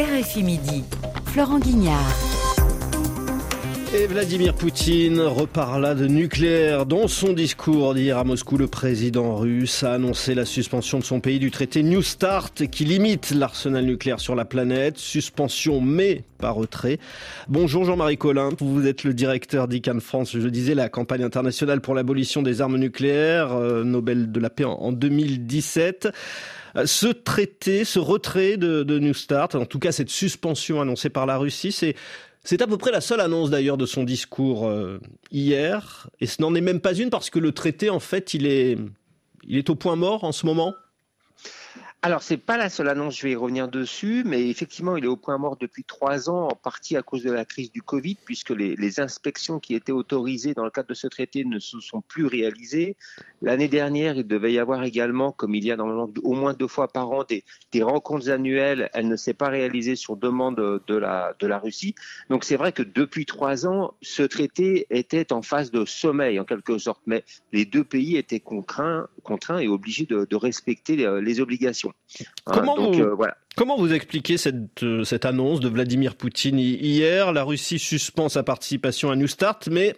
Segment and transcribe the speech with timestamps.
[0.00, 0.82] RFI Midi.
[1.26, 2.39] Florent Guignard.
[3.92, 6.86] Et Vladimir Poutine reparla de nucléaire.
[6.86, 11.18] Dans son discours d'hier à Moscou, le président russe a annoncé la suspension de son
[11.18, 14.96] pays du traité New Start qui limite l'arsenal nucléaire sur la planète.
[14.96, 17.00] Suspension mais pas retrait.
[17.48, 20.38] Bonjour Jean-Marie Collin, vous êtes le directeur d'ICANN France.
[20.38, 24.64] Je disais la campagne internationale pour l'abolition des armes nucléaires, euh, Nobel de la paix
[24.64, 26.10] en 2017.
[26.76, 31.10] Euh, ce traité, ce retrait de, de New Start, en tout cas cette suspension annoncée
[31.10, 31.96] par la Russie, c'est
[32.42, 34.98] c'est à peu près la seule annonce d'ailleurs de son discours euh,
[35.30, 38.46] hier, et ce n'en est même pas une parce que le traité, en fait, il
[38.46, 38.78] est,
[39.44, 40.74] il est au point mort en ce moment.
[42.02, 45.08] Alors, c'est pas la seule annonce, je vais y revenir dessus, mais effectivement, il est
[45.08, 48.16] au point mort depuis trois ans, en partie à cause de la crise du Covid,
[48.24, 52.00] puisque les, inspections qui étaient autorisées dans le cadre de ce traité ne se sont
[52.00, 52.96] plus réalisées.
[53.42, 56.68] L'année dernière, il devait y avoir également, comme il y a normalement au moins deux
[56.68, 58.88] fois par an, des, rencontres annuelles.
[58.94, 61.94] Elle ne s'est pas réalisée sur demande de la, Russie.
[62.30, 66.44] Donc, c'est vrai que depuis trois ans, ce traité était en phase de sommeil, en
[66.44, 69.06] quelque sorte, mais les deux pays étaient contraints,
[69.60, 71.89] et obligés de, respecter les, les obligations.
[72.46, 73.36] Hein, comment, vous, euh, voilà.
[73.56, 77.32] comment vous expliquez cette, euh, cette annonce de Vladimir Poutine hier?
[77.32, 79.94] La Russie suspend sa participation à New Start, mais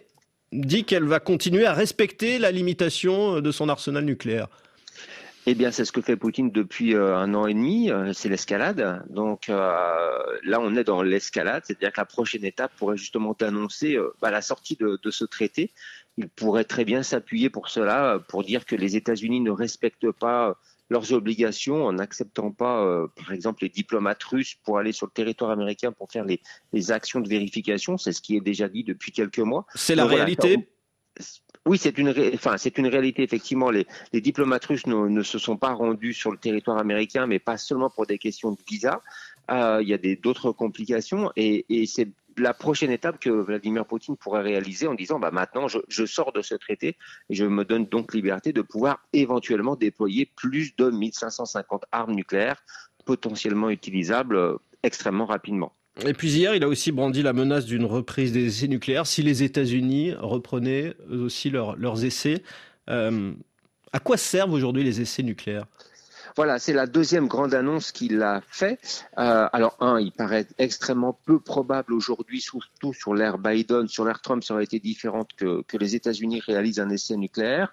[0.51, 4.47] dit qu'elle va continuer à respecter la limitation de son arsenal nucléaire.
[5.45, 9.03] Eh bien, c'est ce que fait Poutine depuis euh, un an et demi, c'est l'escalade.
[9.09, 14.31] Donc là, on est dans l'escalade, c'est-à-dire que la prochaine étape pourrait justement annoncer bah,
[14.31, 15.71] la sortie de, de, ce traité.
[16.17, 20.55] Il pourrait très bien s'appuyer pour cela, pour dire que les États-Unis ne respectent pas
[20.93, 25.11] leurs obligations en n'acceptant pas, euh, par exemple, les diplomates russes pour aller sur le
[25.11, 27.97] territoire américain pour faire les, les actions de vérification.
[27.97, 29.65] C'est ce qui est déjà dit depuis quelques mois.
[29.75, 30.69] C'est la réalité?
[31.65, 33.23] Oui, c'est une, enfin, c'est une réalité.
[33.23, 37.57] Effectivement, les, diplomates russes ne, se sont pas rendus sur le territoire américain, mais pas
[37.57, 39.01] seulement pour des questions de visa.
[39.49, 44.17] Euh, il y a d'autres complications, et, et c'est la prochaine étape que Vladimir Poutine
[44.17, 46.97] pourrait réaliser en disant bah maintenant je, je, sors de ce traité
[47.29, 52.63] et je me donne donc liberté de pouvoir éventuellement déployer plus de 1550 armes nucléaires
[53.05, 55.73] potentiellement utilisables euh, extrêmement rapidement.
[56.05, 59.21] Et puis hier, il a aussi brandi la menace d'une reprise des essais nucléaires si
[59.21, 62.41] les États-Unis reprenaient aussi leur, leurs essais.
[62.89, 63.31] Euh,
[63.91, 65.67] à quoi servent aujourd'hui les essais nucléaires?
[66.35, 68.79] Voilà, c'est la deuxième grande annonce qu'il a fait.
[69.19, 74.19] Euh, alors, un, il paraît extrêmement peu probable aujourd'hui, surtout sur l'ère Biden, sur l'ère
[74.19, 77.71] Trump, ça aurait été différent que, que les États-Unis réalisent un essai nucléaire.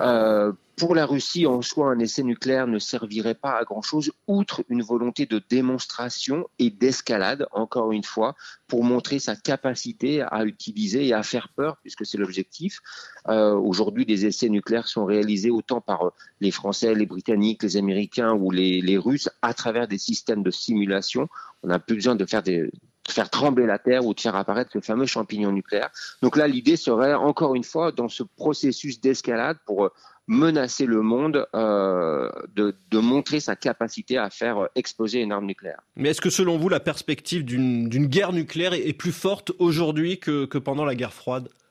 [0.00, 4.64] Euh, pour la Russie, en soi, un essai nucléaire ne servirait pas à grand-chose, outre
[4.68, 8.34] une volonté de démonstration et d'escalade, encore une fois,
[8.66, 12.80] pour montrer sa capacité à utiliser et à faire peur, puisque c'est l'objectif.
[13.28, 18.32] Euh, Aujourd'hui, des essais nucléaires sont réalisés autant par les Français, les Britanniques, les Américains
[18.32, 21.28] ou les, Russes à travers des systèmes de simulation.
[21.62, 22.70] On n'a plus besoin de faire des, de
[23.08, 25.90] faire trembler la Terre ou de faire apparaître le fameux champignon nucléaire.
[26.22, 29.90] Donc là, l'idée serait encore une fois dans ce processus d'escalade pour
[30.26, 35.80] menacer le monde euh, de, de, montrer sa capacité à faire exploser une arme nucléaire.
[35.96, 40.46] Mais est-ce que selon vous, la perspective d'une guerre nucléaire est, plus forte aujourd'hui que,
[40.46, 41.48] que, pendant la guerre froide?
[41.48, 41.63] euh,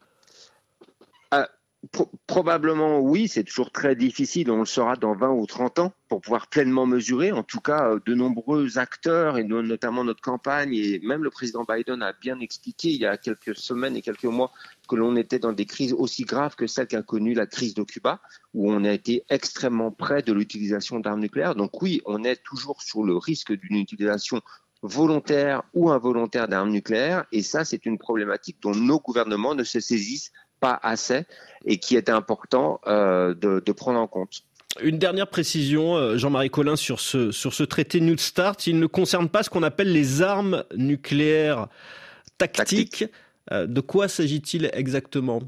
[1.92, 5.94] Pro probablement oui, c'est toujours très difficile, on le saura dans 20 ou 30 ans
[6.08, 7.32] pour pouvoir pleinement mesurer.
[7.32, 11.66] En tout cas, euh, de nombreux acteurs, et notamment notre campagne, et même le président
[11.68, 14.52] Biden a bien expliqué il y a quelques semaines et quelques mois
[14.88, 17.84] que l'on était dans des crises aussi graves que celle qu'a connue la crise de
[17.84, 18.22] Cuba,
[18.54, 21.56] où on a été extrêmement près de l'utilisation d'armes nucléaires.
[21.56, 24.42] Donc oui, on est toujours sur le risque d'une utilisation
[24.82, 29.80] volontaire ou involontaire d'armes nucléaires, et ça, c'est une problématique dont nos gouvernements ne se
[29.80, 30.32] saisissent
[30.64, 31.26] pas assez
[31.66, 34.44] et qui est important euh, de, de prendre en compte.
[34.82, 38.66] Une dernière précision, euh, Jean-Marie Collin, sur ce, sur ce traité New Start.
[38.66, 41.68] Il ne concerne pas ce qu'on appelle les armes nucléaires
[42.38, 42.92] tactiques.
[42.92, 43.12] Tactique.
[43.52, 45.42] Euh, de quoi s'agit-il exactement?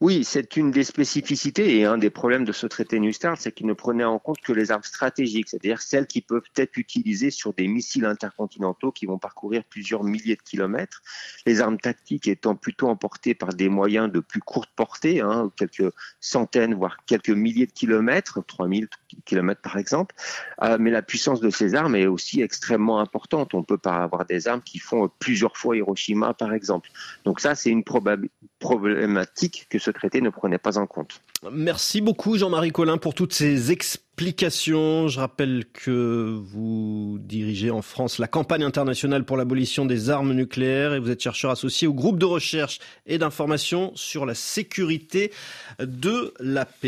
[0.00, 3.50] Oui, c'est une des spécificités et un des problèmes de ce traité New Start, c'est
[3.50, 7.32] qu'il ne prenait en compte que les armes stratégiques, c'est-à-dire celles qui peuvent être utilisées
[7.32, 11.02] sur des missiles intercontinentaux qui vont parcourir plusieurs milliers de kilomètres.
[11.46, 15.92] Les armes tactiques étant plutôt emportées par des moyens de plus courte portée, hein, quelques
[16.20, 18.86] centaines, voire quelques milliers de kilomètres, 3000
[19.24, 20.14] kilomètres par exemple.
[20.62, 23.52] Euh, mais la puissance de ces armes est aussi extrêmement importante.
[23.52, 26.88] On peut pas avoir des armes qui font plusieurs fois Hiroshima, par exemple.
[27.24, 31.20] Donc ça, c'est une problématique que ce traité ne prenait pas en compte.
[31.52, 35.06] Merci beaucoup Jean-Marie Collin pour toutes ces explications.
[35.06, 40.94] Je rappelle que vous dirigez en France la campagne internationale pour l'abolition des armes nucléaires
[40.94, 45.32] et vous êtes chercheur associé au groupe de recherche et d'information sur la sécurité
[45.78, 46.86] de la paix.